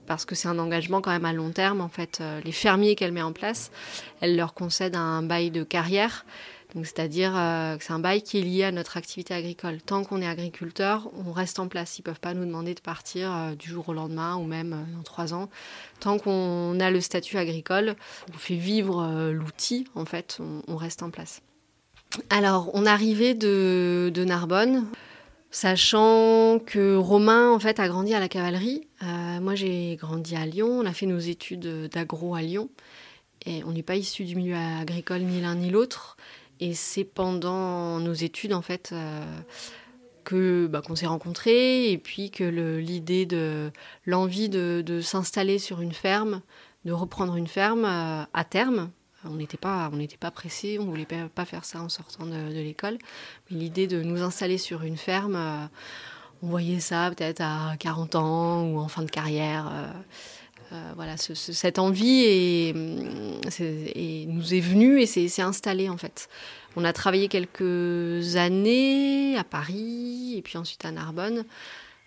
[0.06, 1.82] parce que c'est un engagement quand même à long terme.
[1.82, 3.72] En fait, les fermiers qu'elle met en place,
[4.22, 6.26] elle leur concède un bail de carrière
[6.84, 9.80] c'est-à-dire euh, que c'est un bail qui est lié à notre activité agricole.
[9.82, 12.00] Tant qu'on est agriculteur, on reste en place.
[12.00, 14.74] Ils ne peuvent pas nous demander de partir euh, du jour au lendemain ou même
[14.74, 15.50] euh, dans trois ans.
[16.00, 17.96] Tant qu'on a le statut agricole,
[18.34, 21.42] on fait vivre l'outil, en fait, on, reste en place.
[22.30, 24.86] Alors, on arrivait de, de Narbonne,
[25.52, 28.88] sachant que Romain, en fait, a grandi à la cavalerie.
[29.42, 30.68] Moi, j'ai grandi à Lyon.
[30.68, 32.70] On a fait nos études d'agro à Lyon.
[33.46, 36.18] Et on n'est pas issu du milieu agricole ni l'un ni l'autre.
[36.60, 39.26] Et c'est pendant nos études, en fait, euh,
[40.24, 42.44] que bah, qu'on s'est rencontrés et puis que
[42.78, 43.72] l'idée de
[44.06, 46.42] l'envie de, s'installer sur une ferme,
[46.86, 48.92] de reprendre une ferme euh, à terme.
[49.26, 49.89] On n'était pas,
[50.20, 52.98] pas pressé, on voulait pas, faire ça en sortant de, l'école.
[53.50, 55.66] Mais l'idée de nous installer sur une ferme, euh,
[56.43, 59.71] on voyait ça peut-être à 40 ans ou en fin de carrière.
[60.95, 66.27] voilà, cette envie nous est venue et s'est installée en fait.
[66.75, 71.45] On a travaillé quelques années à Paris et puis ensuite à Narbonne.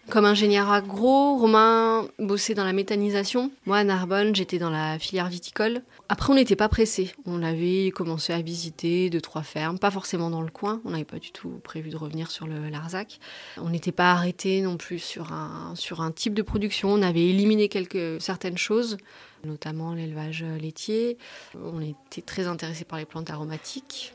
[0.08, 3.50] Comme ingénieur agro, Romain bossait dans la méthanisation.
[3.66, 5.82] Moi, à Narbonne, j'étais dans la filière viticole.
[6.08, 7.12] Après, on n'était pas pressé.
[7.26, 10.80] On avait commencé à visiter deux, trois fermes, pas forcément dans le coin.
[10.84, 13.18] On n'avait pas du tout prévu de revenir sur le Larzac.
[13.60, 16.90] On n'était pas arrêté non plus sur un, sur un type de production.
[16.92, 18.98] On avait éliminé quelques, certaines choses,
[19.44, 21.18] notamment l'élevage laitier.
[21.56, 24.12] On était très intéressé par les plantes aromatiques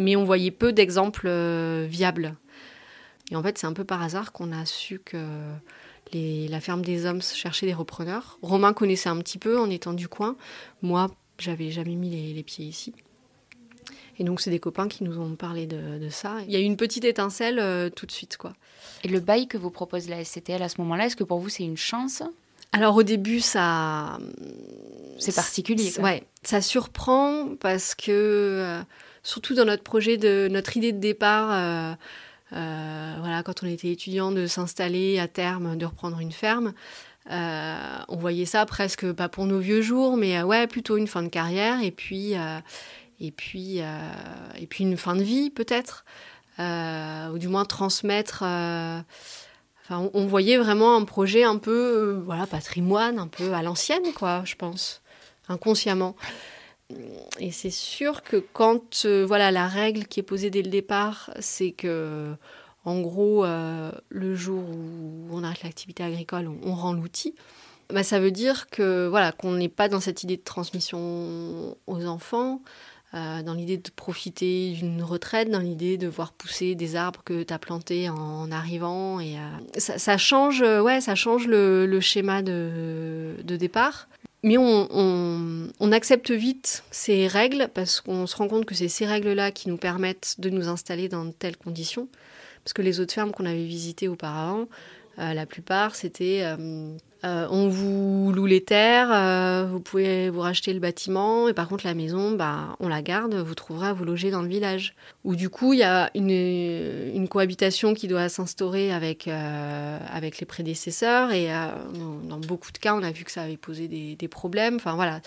[0.00, 2.34] mais on voyait peu d'exemples euh, viables.
[3.30, 5.18] Et en fait, c'est un peu par hasard qu'on a su que
[6.12, 8.38] la ferme des hommes cherchait des repreneurs.
[8.42, 10.36] Romain connaissait un petit peu en étant du coin.
[10.82, 12.92] Moi, j'avais jamais mis les, pieds ici.
[14.18, 16.38] Et donc, c'est des copains qui nous ont parlé de, ça.
[16.46, 18.52] Il y a eu une petite étincelle euh, tout de suite, quoi.
[19.04, 21.48] Et le bail que vous propose la SCTL à ce moment-là, est-ce que pour vous,
[21.48, 22.22] c'est une chance?
[22.72, 24.18] Alors au début, ça...
[25.18, 25.92] C'est particulier.
[26.00, 28.82] Ouais, ça surprend parce que euh,
[29.22, 31.94] surtout dans notre projet, de notre idée de départ, euh,
[32.52, 36.72] euh, voilà, quand on était étudiant, de s'installer à terme, de reprendre une ferme.
[37.30, 41.22] Euh, on voyait ça presque pas pour nos vieux jours, mais ouais, plutôt une fin
[41.22, 42.32] de carrière et puis,
[43.20, 46.04] et puis, et puis une fin de vie peut-être,
[46.58, 48.42] ou du moins transmettre.
[49.90, 54.54] On, voyait vraiment un projet un peu, voilà, patrimoine, un peu à l'ancienne, quoi, je
[54.54, 55.02] pense,
[55.48, 56.16] inconsciemment
[57.38, 61.30] et c'est sûr que quand euh, voilà la règle qui est posée dès le départ,
[61.40, 62.34] c'est que
[62.84, 67.34] en gros euh, le jour où on arrête l'activité agricole, on, rend l'outil.
[67.92, 72.04] Bah, ça veut dire que voilà qu'on n'est pas dans cette idée de transmission aux
[72.06, 72.62] enfants,
[73.14, 77.42] euh, dans l'idée de profiter d'une retraite, dans l'idée de voir pousser des arbres que
[77.42, 79.18] tu as plantés en, arrivant.
[79.20, 79.36] Et,
[79.78, 84.08] ça, change, ouais, ça change le, schéma de, de, départ.
[84.42, 89.50] Mais on, accepte vite ces règles parce qu'on se rend compte que c'est ces règles-là
[89.50, 92.08] qui nous permettent de nous installer dans de telles conditions.
[92.64, 94.66] Parce que les autres fermes qu'on avait visitées auparavant,
[95.16, 100.80] la plupart, c'était euh, euh, on vous loue les terres, vous pouvez vous racheter le
[100.80, 104.30] bâtiment, et par contre la maison, bah, on la garde, vous trouverez à vous loger
[104.30, 104.94] dans le village.
[105.24, 111.30] Ou du coup, il y a une, cohabitation qui doit s'instaurer avec, avec les prédécesseurs,
[111.32, 111.48] et
[112.24, 114.76] dans, beaucoup de cas, on a vu que ça avait posé des, problèmes.
[114.76, 115.20] Enfin voilà.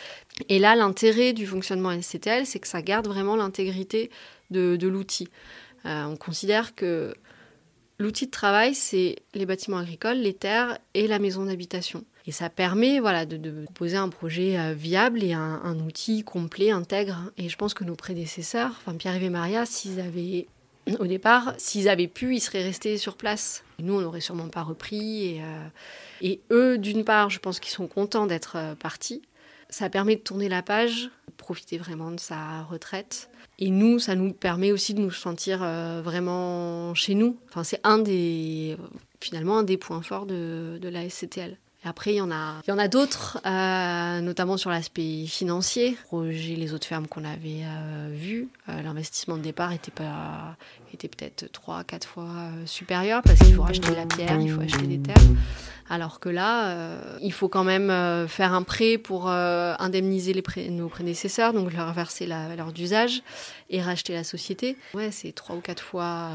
[0.49, 4.09] Et là, l'intérêt du fonctionnement SCTL, c'est que ça garde vraiment l'intégrité
[4.49, 5.27] de, de l'outil.
[5.85, 7.13] on considère que
[7.99, 12.03] L'outil de travail, c'est les bâtiments agricoles, les terres et la maison d'habitation.
[12.25, 17.31] Et ça permet voilà, de, proposer un projet euh, viable et un, outil complet, intègre.
[17.37, 20.47] Et je pense que nos prédécesseurs, enfin Pierre-Yves et Maria, s'ils avaient
[20.99, 23.63] au départ, s'ils avaient pu, ils seraient restés sur place.
[23.79, 25.35] nous, on n'aurait sûrement pas repris.
[25.35, 25.67] Et, euh,
[26.21, 29.21] et eux, d'une part, je pense qu'ils sont contents d'être euh, partis.
[29.69, 33.29] Ça permet de tourner la page, profiter vraiment de sa retraite.
[33.59, 37.37] Et nous, ça nous permet aussi de nous sentir euh, vraiment chez nous.
[37.49, 38.77] Enfin, c'est un des,
[39.21, 41.57] finalement, un des points forts de, de la SCTL.
[41.85, 45.97] Après, il y en a, il y en a d'autres, euh, notamment sur l'aspect financier.
[46.05, 50.55] Projet les autres fermes qu'on avait euh, vues, l'investissement de départ était pas,
[50.95, 52.29] était peut-être 3-4 fois
[52.65, 55.23] supérieur parce qu'il faut racheter la pierre, il faut acheter des terres.
[55.89, 60.33] Alors que là, euh, il faut quand même euh, faire un prêt pour euh, indemniser
[60.69, 63.21] nos prédécesseurs, donc leur verser la valeur d'usage
[63.69, 64.77] et racheter la société.
[64.93, 66.29] Ouais, c'est trois ou quatre fois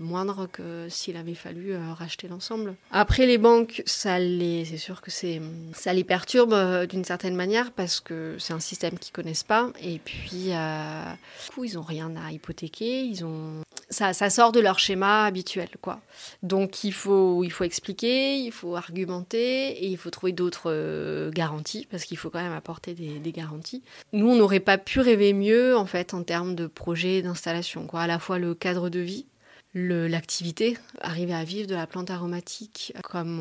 [0.00, 2.74] moindre que s'il avait fallu racheter l'ensemble.
[2.92, 5.40] Après, les banques, ça les, c'est sûr que c'est,
[5.72, 9.70] ça les perturbe d'une certaine manière parce que c'est un système qu'ils connaissent pas.
[9.82, 13.02] Et puis, du coup, ils n'ont rien à hypothéquer.
[13.02, 16.00] Ils ont, ça, sort de leur schéma habituel, quoi.
[16.42, 21.30] Donc, il faut, il faut expliquer, il faut argumenter et il faut trouver d'autres euh,
[21.30, 23.82] garanties parce qu'il faut quand même apporter des, garanties.
[24.12, 27.86] Nous, on n'aurait pas pu rêver mieux en fait en termes de projet d'installation.
[27.86, 28.00] Quoi.
[28.00, 29.26] À la fois le cadre de vie,
[29.74, 33.38] l'activité, arriver à vivre de la plante aromatique comme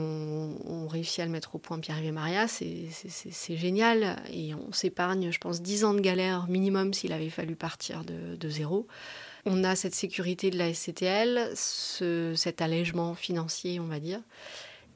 [0.65, 5.31] on, réussit à le mettre au point Pierre et Maria, c'est génial et on s'épargne,
[5.31, 8.87] je pense, 10 ans de galère minimum s'il avait fallu partir de zéro.
[9.45, 14.19] On a cette sécurité de la SCTL, ce, cet allègement financier, on va dire.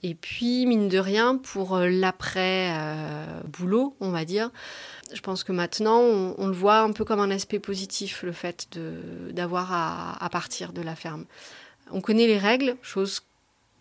[0.02, 4.50] Et puis, mine de rien, pour euh, l'après-boulot, on va dire,
[5.14, 8.80] je pense que maintenant, on, le voit un peu comme un aspect positif, le fait
[9.32, 11.26] d'avoir à, partir de la ferme.
[11.92, 13.24] On connaît les règles, chose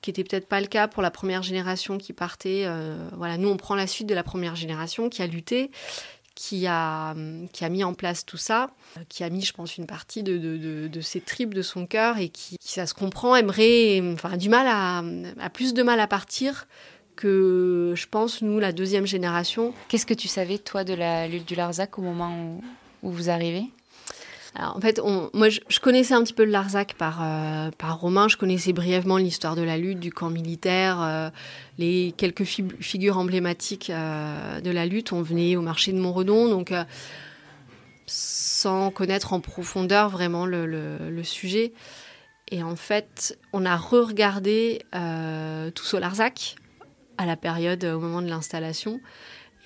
[0.01, 2.65] qui n'était peut-être pas le cas pour la première génération qui partait.
[2.67, 5.71] Euh, voilà, nous, on prend la suite de la première génération qui a lutté,
[6.39, 7.17] qui a,
[7.53, 8.71] qui a mis en place tout ça,
[9.09, 12.19] qui a mis, je pense, une partie de, de, de, ses tripes, de son cœur,
[12.19, 15.03] et qui, ça se comprend, aimerait, enfin, du mal à,
[15.45, 16.69] a plus de mal à partir
[17.17, 19.75] que, je pense, nous, la deuxième génération.
[19.89, 22.61] Qu'est-ce que tu savais, toi, de la lutte du Larzac au moment
[23.03, 23.65] où, où vous arrivez?
[24.55, 25.01] Alors, en fait,
[25.35, 28.29] moi, je, connaissais un petit peu le Larzac par, euh, par Romain.
[28.29, 31.31] Je connaissais brièvement l'histoire de la lutte, du camp militaire, euh,
[31.77, 35.13] les quelques figures emblématiques euh, de la lutte.
[35.13, 36.73] On venait au marché de Montredon, donc
[38.07, 41.73] sans connaître en profondeur vraiment le, sujet.
[42.51, 44.81] Et en fait, on a re-regardé
[45.75, 46.57] tout au Larzac
[47.19, 49.01] à la période, au moment de l'installation.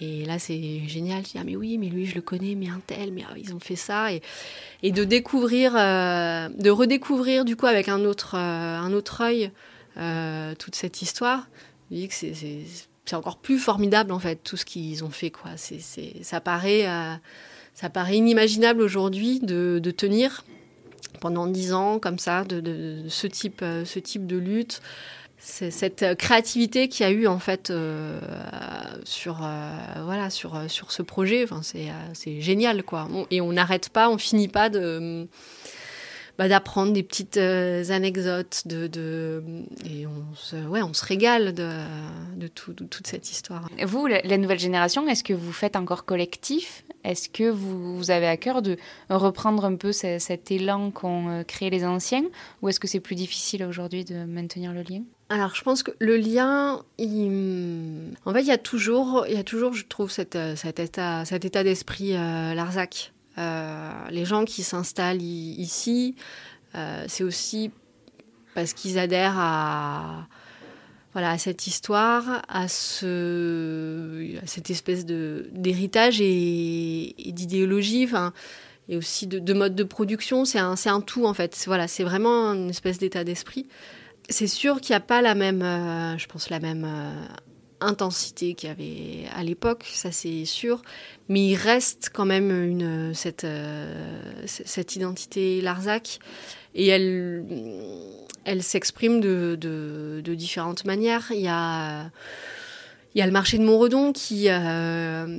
[0.03, 1.25] Et là, c'est génial.
[1.25, 3.35] Je dis, ah, mais oui, mais lui, je le connais, mais un tel, mais ah,
[3.37, 4.09] ils ont fait ça.
[4.13, 9.53] Et, de découvrir, euh, de redécouvrir, du coup, avec un autre, euh, un autre œil,
[9.99, 11.47] euh, toute cette histoire.
[11.91, 15.53] Je dis que c'est encore plus formidable, en fait, tout ce qu'ils ont fait, quoi.
[15.57, 15.79] C'est
[16.23, 16.85] ça, paraît,
[17.75, 20.45] ça paraît inimaginable aujourd'hui de, tenir
[21.21, 24.81] pendant dix ans, comme ça, de ce, type, ce type de lutte
[25.45, 28.21] c'est cette créativité qu'il y a eu en fait euh,
[29.05, 29.73] sur euh,
[30.05, 31.47] voilà sur sur ce projet.
[32.15, 33.09] C'est génial quoi.
[33.33, 35.27] Et on n'arrête pas on finit pas de
[36.39, 39.43] bah, d'apprendre des petites euh, anecdotes de, de,
[39.85, 41.71] et on se ouais on se régale de,
[42.37, 43.69] de, tout, toute cette histoire.
[43.85, 46.85] Vous la, nouvelle génération est-ce que vous faites encore collectif?
[47.03, 48.77] Est-ce que vous, avez à cœur de
[49.11, 52.23] reprendre un peu cet élan qu'ont créé les anciens?
[52.63, 55.03] Ou est-ce que c'est plus difficile aujourd'hui de maintenir le lien?
[55.33, 59.43] Alors, je pense que le lien, en fait, il y a toujours, il y a
[59.43, 63.15] toujours, je trouve, cet état, cet état d'esprit euh, Larzac.
[63.39, 66.17] Euh, les gens qui s'installent ici,
[66.75, 67.71] euh, c'est aussi
[68.55, 70.29] parce qu'ils adhèrent à,
[71.15, 78.07] voilà, à cette histoire, à, ce, cette espèce d'héritage et, d'idéologie.
[78.91, 81.59] et aussi de, de, mode de production, c'est un, un tout en fait.
[81.67, 83.67] Voilà, c'est vraiment une espèce d'état d'esprit
[84.33, 87.27] c'est sûr qu'il n'y a pas la même, euh, je pense, la même euh,
[87.81, 90.83] intensité qu'il y avait à l'époque, ça c'est sûr,
[91.29, 94.43] mais il reste quand même une, cette, euh,
[94.95, 96.19] identité Larzac
[96.75, 97.45] et elle,
[98.45, 101.31] elle s'exprime de, de, différentes manières.
[101.31, 102.11] Il y a
[103.15, 105.39] il y a le marché de Montredon qui, euh,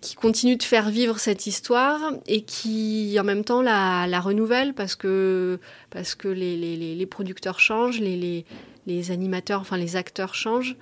[0.00, 4.96] qui continue de faire vivre cette histoire et qui en même temps la, renouvelle parce
[4.96, 8.44] que, parce que les, les, les producteurs changent, les,
[8.86, 10.76] les, animateurs, enfin les acteurs changent.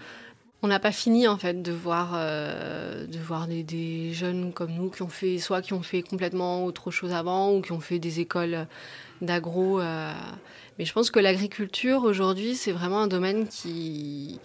[0.62, 5.02] On n'a pas fini en fait de voir, de voir des, jeunes comme nous qui
[5.02, 8.20] ont fait soit qui ont fait complètement autre chose avant ou qui ont fait des
[8.20, 8.66] écoles
[9.22, 9.80] d'agro.
[10.78, 14.38] mais je pense que l'agriculture aujourd'hui c'est vraiment un domaine qui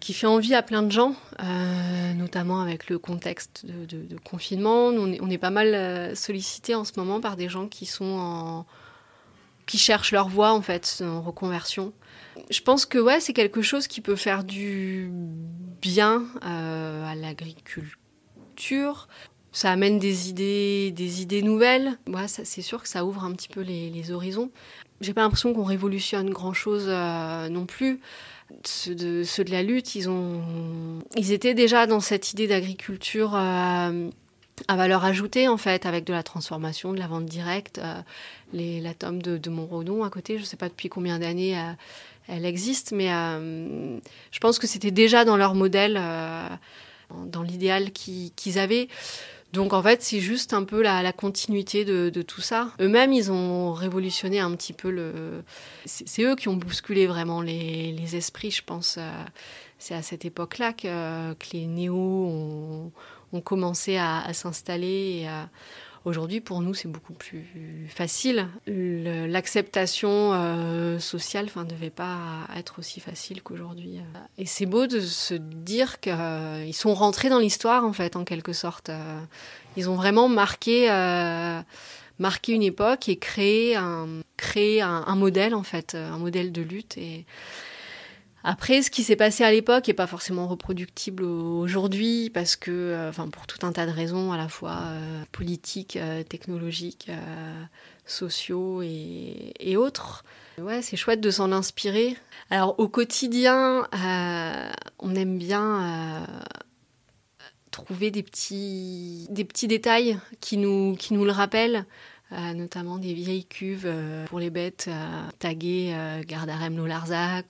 [0.00, 4.86] qui fait envie à plein de gens, euh, notamment avec le contexte de, confinement.
[4.86, 8.64] On est, pas mal euh, sollicité en ce moment par des gens qui sont
[9.66, 11.92] qui cherchent leur voie en fait en reconversion.
[12.50, 15.12] Je pense que ouais, c'est quelque chose qui peut faire du
[15.80, 19.06] bien euh, à l'agriculture.
[19.52, 21.98] Ça amène des idées, des idées nouvelles.
[22.08, 24.50] Ouais, c'est sûr que ça ouvre un petit peu les, les horizons.
[25.00, 28.00] J'ai pas l'impression qu'on révolutionne grand chose non plus
[28.64, 30.42] ceux de, ceux de la lutte, ils, ont,
[31.16, 34.10] ils étaient déjà dans cette idée d'agriculture euh,
[34.68, 37.78] à valeur ajoutée, en fait, avec de la transformation, de la vente directe.
[37.78, 38.00] Euh,
[38.52, 41.58] les, la tome de, de Montredon à côté, je ne sais pas depuis combien d'années
[41.58, 41.72] euh,
[42.28, 46.00] elle existe, mais je pense que c'était déjà dans leur modèle,
[47.26, 48.86] dans l'idéal qu'ils avaient.
[49.52, 52.68] Donc en fait, c'est juste un peu la, continuité de, tout ça.
[52.80, 55.42] Eux-mêmes, ils ont révolutionné un petit peu le.
[55.86, 58.96] C'est eux qui ont bousculé vraiment les, esprits, je pense.
[58.98, 59.10] Euh,
[59.78, 62.92] c'est à cette époque-là que, les néos
[63.32, 65.48] ont, commencé à, s'installer et à
[66.06, 68.48] Aujourd'hui, pour nous, c'est beaucoup plus facile.
[68.66, 74.00] L'acceptation euh, sociale ne devait pas être aussi facile qu'aujourd'hui.
[74.38, 78.24] Et c'est beau de se dire qu'ils euh, sont rentrés dans l'histoire, en fait, en
[78.24, 78.88] quelque sorte.
[78.88, 79.20] Euh,
[79.76, 80.88] ils ont vraiment marqué,
[82.18, 84.22] marqué une époque et créé un,
[85.16, 86.96] modèle, en fait, un modèle de lutte.
[88.42, 93.10] Après, ce qui s'est passé à l'époque n'est pas forcément reproductible aujourd'hui parce que, euh,
[93.10, 97.10] enfin, pour tout un tas de raisons, à la fois euh, politiques, euh, technologiques,
[98.06, 100.24] sociaux et, autres.
[100.58, 102.16] Ouais, c'est chouette de s'en inspirer.
[102.50, 103.86] Alors, au quotidien,
[104.98, 106.26] on aime bien
[107.70, 111.84] trouver des petits, des petits détails qui nous, qui nous le rappellent.
[112.32, 115.92] Euh, notamment des vieilles cuves euh, pour les bêtes euh, taguées
[116.28, 117.46] Gardarem Larzac.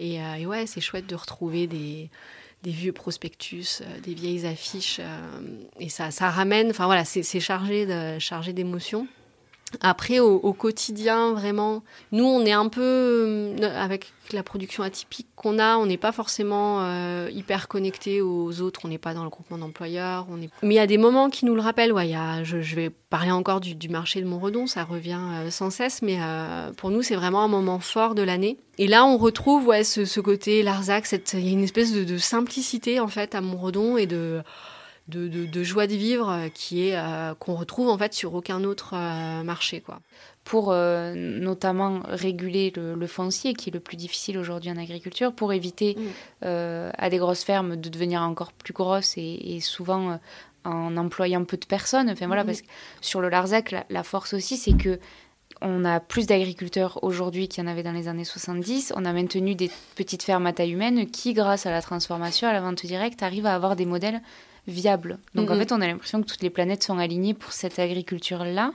[0.00, 2.08] Et, ouais, c'est chouette de retrouver des,
[2.62, 5.00] des vieux prospectus, des vieilles affiches.
[5.78, 7.84] et ça, ça ramène, enfin voilà, c'est chargé
[8.52, 9.06] d'émotions.
[9.80, 11.82] Après, au, quotidien, vraiment,
[12.12, 16.12] nous, on est un peu, euh, avec la production atypique qu'on a, on n'est pas
[16.12, 20.26] forcément euh, hyper connecté aux autres, on n'est pas dans le groupement d'employeurs.
[20.30, 20.50] On est...
[20.62, 21.92] Mais il y a des moments qui nous le rappellent.
[21.92, 22.10] Ouais,
[22.44, 26.18] je, vais parler encore du, marché de Montredon, ça revient euh, sans cesse, mais
[26.76, 28.58] pour nous, c'est vraiment un moment fort de l'année.
[28.78, 32.18] Et là, on retrouve ouais, ce, côté Larzac, il y a une espèce de, de
[32.18, 34.42] simplicité, en fait, à Montredon et de
[35.08, 38.94] de, joie de vivre euh, qui est euh, qu'on retrouve en fait sur aucun autre
[38.94, 40.00] euh, marché quoi.
[40.44, 45.96] Pour notamment réguler le, foncier qui est le plus difficile aujourd'hui en agriculture, pour éviter
[45.96, 46.48] mm.
[46.98, 50.18] à des grosses fermes de devenir encore plus grosses et, souvent
[50.64, 52.10] en employant peu de personnes.
[52.10, 52.46] Enfin voilà, mm.
[52.46, 52.66] parce que
[53.00, 54.98] sur le Larzac, la, force aussi, c'est que
[55.60, 58.94] on a plus d'agriculteurs aujourd'hui qu'il y en avait dans les années 70.
[58.96, 62.52] On a maintenu des petites fermes à taille humaine qui, grâce à la transformation, à
[62.52, 64.20] la vente directe, arrivent à avoir des modèles
[64.66, 65.18] viable.
[65.34, 68.72] Donc en fait, on a l'impression que toutes les planètes sont alignées pour cette agriculture-là.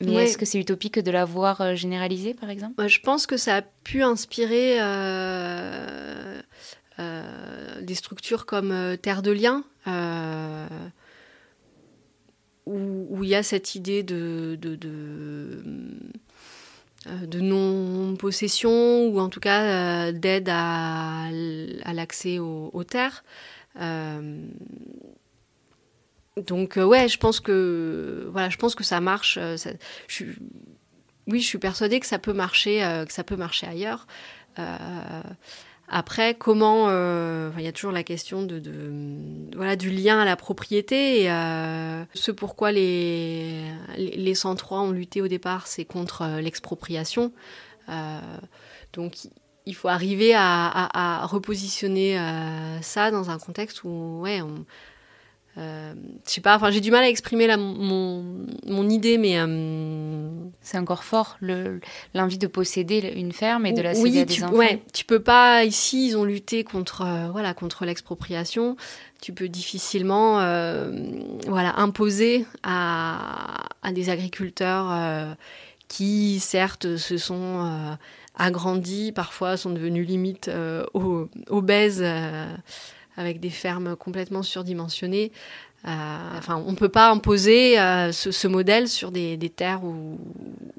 [0.00, 2.86] Mais est-ce que c'est utopique de la voir euh, généralisée, par exemple?
[2.86, 6.40] Je pense que ça a pu inspirer euh,
[7.00, 9.64] euh, des structures comme Terre de Liens,
[12.66, 15.62] où, il y a cette idée de, de, de,
[17.40, 21.24] non-possession, ou en tout cas d'aide à,
[21.84, 23.24] à l'accès aux terres.
[23.78, 24.46] Euh,
[26.36, 29.38] donc euh, ouais, je pense que voilà, je pense que ça marche.
[29.40, 29.56] Euh,
[31.26, 34.06] oui, je suis persuadée que ça peut marcher, que ça peut marcher ailleurs.
[35.90, 38.62] Après, comment Il y a toujours la question de,
[39.54, 41.24] voilà du lien à la propriété.
[41.24, 41.28] Et,
[42.14, 43.62] ce pourquoi les
[43.98, 47.32] les, 103 ont lutté au départ, c'est contre l'expropriation.
[48.94, 49.16] donc
[49.68, 54.64] il faut arriver à, repositionner euh, ça dans un contexte où, ouais, on,
[55.58, 55.92] euh,
[56.26, 58.24] je sais pas, enfin j'ai du mal à exprimer la, mon,
[58.66, 60.30] mon, idée, mais euh,
[60.62, 61.36] c'est encore fort
[62.14, 64.54] l'envie de posséder une ferme et de la céder à des tu, enfants.
[64.54, 65.64] Ouais, tu peux pas.
[65.64, 68.76] Ici, ils ont lutté contre voilà contre l'expropriation.
[69.20, 70.36] Tu peux difficilement
[71.46, 75.36] voilà imposer à, à des agriculteurs
[75.88, 77.98] qui certes se sont
[78.38, 80.84] agrandis, parfois sont devenus limite euh,
[81.48, 82.46] obèses, euh,
[83.16, 85.32] avec des fermes complètement surdimensionnées.
[85.86, 90.18] Euh, on ne peut pas imposer ce, modèle sur des, terres où,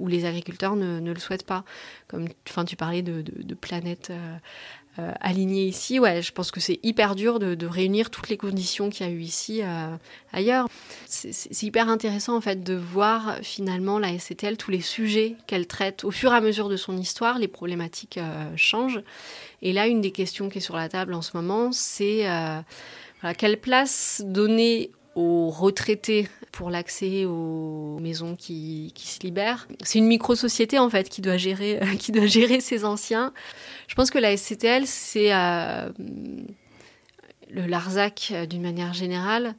[0.07, 1.63] les agriculteurs ne, ne, le souhaitent pas.
[2.07, 4.11] Comme enfin, tu parlais de, de, de planète
[4.99, 8.89] euh, aligné ici, ouais, je pense que c'est hyper dur de, réunir toutes les conditions
[8.89, 9.95] qu'il y a eu ici euh,
[10.33, 10.67] ailleurs.
[11.05, 16.03] C'est hyper intéressant en fait de voir finalement la SCTL, tous les sujets qu'elle traite
[16.03, 19.01] au fur et à mesure de son histoire, les problématiques euh, changent.
[19.61, 22.25] Et là, une des questions qui est sur la table en ce moment, c'est
[23.37, 26.27] quelle place donner aux retraités
[26.59, 29.65] pour l'accès aux maisons qui, se libèrent.
[29.81, 33.31] C'est une micro-société en fait qui doit gérer, qui doit gérer ces anciens.
[33.87, 35.89] Je pense que la SCTL, c'est euh,
[37.49, 39.55] le Larzac euh, d'une manière générale.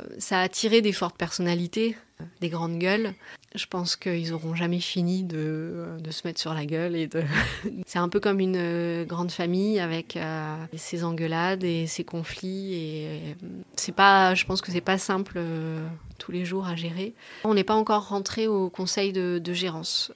[0.00, 1.96] Euh, ça a attiré des fortes personnalités,
[2.40, 3.14] des grandes gueules.
[3.56, 7.08] Je pense qu'ils n'auront jamais fini de, se mettre sur la gueule.
[7.86, 12.74] C'est un peu comme une euh, grande famille avec euh, ses engueulades et ses conflits.
[12.74, 13.36] Et
[13.74, 15.84] c'est pas, je pense que c'est pas simple euh,
[16.18, 17.12] tous les jours à gérer.
[17.42, 20.12] On n'est pas encore rentré au conseil de gérance.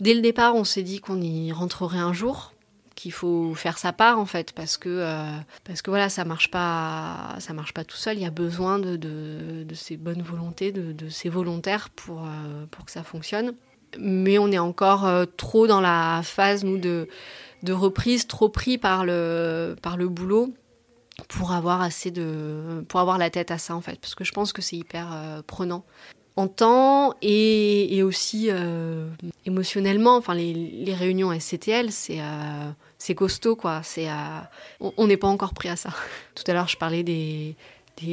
[0.00, 2.53] dès le départ, on s'est dit qu'on y rentrerait un jour
[2.94, 6.50] qu'il faut faire sa part en fait parce que euh, parce que voilà ça marche
[6.50, 8.16] pas ça marche pas tout seul.
[8.16, 12.66] Il y a besoin de, de, de ces bonnes volontés de, ces volontaires pour euh,
[12.70, 13.54] pour que ça fonctionne.
[13.98, 17.08] Mais on est encore euh, trop dans la phase nous de
[17.62, 20.52] de reprise trop pris par le par le boulot
[21.28, 24.00] pour avoir assez de pour avoir la tête à ça en fait.
[24.00, 25.84] Parce que je pense que c'est hyper prenant
[26.36, 28.50] en temps et, aussi
[29.46, 32.20] émotionnellement enfin les, réunions SCTL c'est
[33.04, 33.82] c'est costaud, quoi.
[33.82, 34.08] C'est,
[34.80, 35.90] on n'est pas encore prêt à ça.
[36.34, 37.54] Tout à l'heure, je parlais des,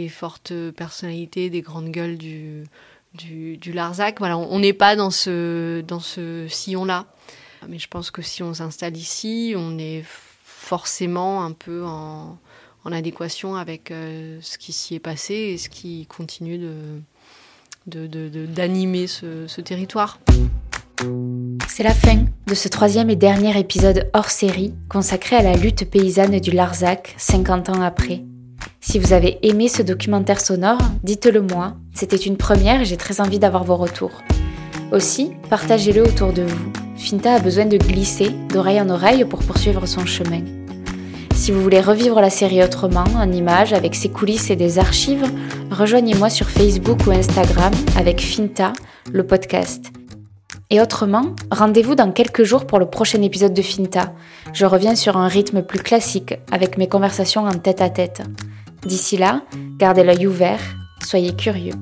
[0.09, 2.65] fortes personnalités, des grandes gueules du,
[3.13, 4.19] du, Larzac.
[4.19, 7.05] Voilà, on n'est pas dans ce, dans ce sillon-là.
[7.69, 10.03] Mais je pense que si on s'installe ici, on est
[10.43, 12.37] forcément un peu en,
[12.83, 16.99] adéquation avec euh, ce qui s'y est passé et ce qui continue de,
[17.87, 20.19] d'animer ce, ce territoire.
[21.67, 25.89] C'est la fin de ce troisième et dernier épisode hors série consacré à la lutte
[25.89, 28.21] paysanne du Larzac 50 ans après.
[28.79, 31.75] Si vous avez aimé ce documentaire sonore, dites-le moi.
[31.93, 34.21] C'était une première et j'ai très envie d'avoir vos retours.
[34.91, 36.71] Aussi, partagez-le autour de vous.
[36.97, 40.41] Finta a besoin de glisser d'oreille en oreille pour poursuivre son chemin.
[41.41, 45.25] Si vous voulez revivre la série autrement, en images, avec ses coulisses et des archives,
[45.71, 48.73] rejoignez-moi sur Facebook ou Instagram avec Finta,
[49.11, 49.87] le podcast.
[50.69, 54.13] Et autrement, rendez-vous dans quelques jours pour le prochain épisode de Finta.
[54.53, 58.21] Je reviens sur un rythme plus classique avec mes conversations en tête à tête.
[58.85, 59.41] D'ici là,
[59.79, 60.61] gardez l'œil ouvert,
[61.03, 61.73] soyez curieux.